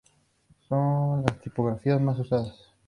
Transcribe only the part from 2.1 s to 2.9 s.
usadas.